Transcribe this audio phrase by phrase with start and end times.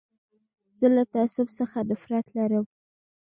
[0.79, 2.65] زه له تعصب څخه نفرت لرم.